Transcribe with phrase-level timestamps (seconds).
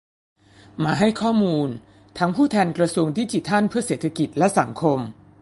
[0.83, 1.67] มาให้ข้อมูล
[2.19, 4.99] ทั้งผู้แทนกระทรวงดิจิทัลเพื่อเศรษฐกิจและสังคม